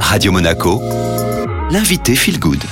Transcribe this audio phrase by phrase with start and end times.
[0.00, 0.80] Radio Monaco,
[1.70, 2.62] l'invité Feel Good.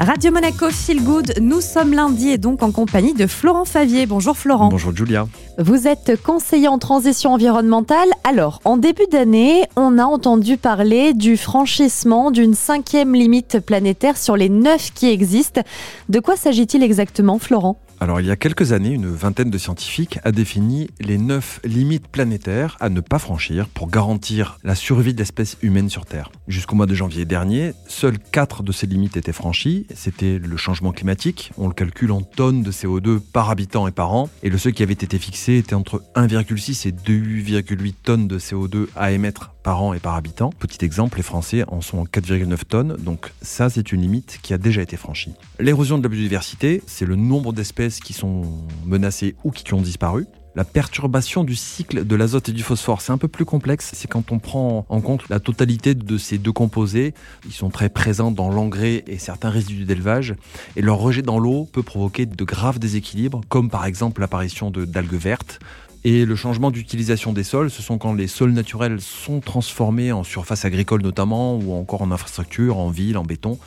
[0.00, 4.06] Radio Monaco Feel Good, nous sommes lundi et donc en compagnie de Florent Favier.
[4.06, 4.68] Bonjour Florent.
[4.68, 5.26] Bonjour Julia.
[5.58, 8.08] Vous êtes conseiller en transition environnementale.
[8.24, 14.36] Alors, en début d'année, on a entendu parler du franchissement d'une cinquième limite planétaire sur
[14.36, 15.62] les neuf qui existent.
[16.08, 17.78] De quoi s'agit-il exactement, Florent?
[18.00, 22.08] Alors il y a quelques années, une vingtaine de scientifiques a défini les neuf limites
[22.08, 26.30] planétaires à ne pas franchir pour garantir la survie de l'espèce humaine sur Terre.
[26.48, 29.86] Jusqu'au mois de janvier dernier, seules quatre de ces limites étaient franchies.
[29.94, 34.12] C'était le changement climatique, on le calcule en tonnes de CO2 par habitant et par
[34.12, 38.38] an, et le seuil qui avait été fixé était entre 1,6 et 2,8 tonnes de
[38.38, 40.50] CO2 à émettre par an et par habitant.
[40.50, 44.58] Petit exemple, les Français en sont 4,9 tonnes, donc ça c'est une limite qui a
[44.58, 45.32] déjà été franchie.
[45.58, 48.42] L'érosion de la biodiversité, c'est le nombre d'espèces qui sont
[48.84, 50.26] menacées ou qui ont disparu.
[50.56, 53.90] La perturbation du cycle de l'azote et du phosphore, c'est un peu plus complexe.
[53.92, 57.12] C'est quand on prend en compte la totalité de ces deux composés.
[57.44, 60.36] Ils sont très présents dans l'engrais et certains résidus d'élevage.
[60.76, 65.14] Et leur rejet dans l'eau peut provoquer de graves déséquilibres, comme par exemple l'apparition d'algues
[65.14, 65.58] vertes,
[66.04, 70.22] et le changement d'utilisation des sols, ce sont quand les sols naturels sont transformés en
[70.22, 73.58] surface agricole notamment, ou encore en infrastructure, en ville, en béton.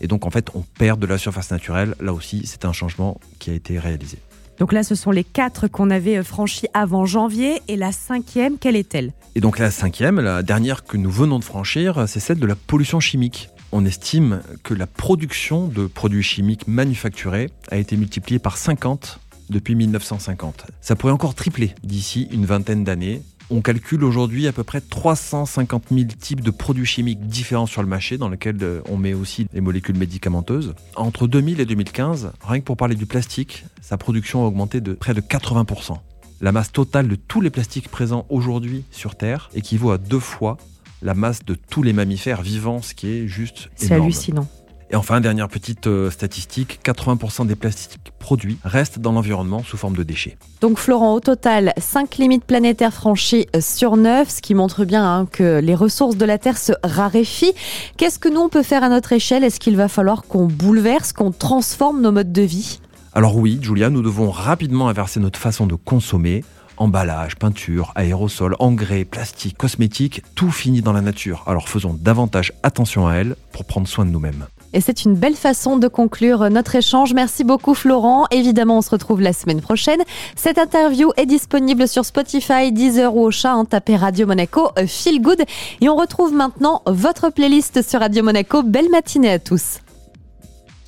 [0.00, 1.94] Et donc en fait, on perd de la surface naturelle.
[2.00, 4.16] Là aussi, c'est un changement qui a été réalisé.
[4.58, 7.60] Donc là, ce sont les quatre qu'on avait euh, franchis avant janvier.
[7.68, 9.12] Et la cinquième, quelle est-elle?
[9.34, 12.54] Et donc la cinquième, la dernière que nous venons de franchir, c'est celle de la
[12.54, 13.50] pollution chimique.
[13.70, 19.18] On estime que la production de produits chimiques manufacturés a été multipliée par 50
[19.50, 20.66] depuis 1950.
[20.80, 23.22] Ça pourrait encore tripler d'ici une vingtaine d'années.
[23.50, 27.88] On calcule aujourd'hui à peu près 350 000 types de produits chimiques différents sur le
[27.88, 30.74] marché, dans lesquels euh, on met aussi les molécules médicamenteuses.
[30.96, 34.94] Entre 2000 et 2015, rien que pour parler du plastique, sa production a augmenté de
[34.94, 35.96] près de 80%.
[36.40, 40.56] La masse totale de tous les plastiques présents aujourd'hui sur Terre équivaut à deux fois
[41.02, 44.48] la masse de tous les mammifères vivants, ce qui est juste C'est hallucinant.
[44.92, 49.96] Et enfin, dernière petite euh, statistique, 80% des plastiques produits restent dans l'environnement sous forme
[49.96, 50.36] de déchets.
[50.60, 55.02] Donc Florent, au total, 5 limites planétaires franchies euh, sur 9, ce qui montre bien
[55.02, 57.54] hein, que les ressources de la Terre se raréfient.
[57.96, 59.44] Qu'est-ce que nous, on peut faire à notre échelle?
[59.44, 62.78] Est-ce qu'il va falloir qu'on bouleverse, qu'on transforme nos modes de vie?
[63.14, 66.44] Alors oui, Julia, nous devons rapidement inverser notre façon de consommer
[66.76, 71.44] emballage, peinture, aérosol, engrais, plastique, cosmétiques, tout finit dans la nature.
[71.46, 74.46] Alors faisons davantage attention à elle pour prendre soin de nous-mêmes.
[74.72, 77.14] Et c'est une belle façon de conclure notre échange.
[77.14, 78.26] Merci beaucoup Florent.
[78.30, 80.00] Évidemment, on se retrouve la semaine prochaine.
[80.36, 83.52] Cette interview est disponible sur Spotify, Deezer ou au chat.
[83.52, 85.42] Hein, tapez Radio Monaco, euh, Feel Good.
[85.80, 88.62] Et on retrouve maintenant votre playlist sur Radio Monaco.
[88.62, 89.81] Belle matinée à tous.